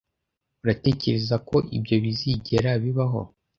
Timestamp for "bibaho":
2.83-3.21